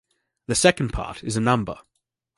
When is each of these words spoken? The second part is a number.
The 0.47 0.55
second 0.55 0.93
part 0.93 1.23
is 1.23 1.37
a 1.37 1.39
number. 1.39 1.77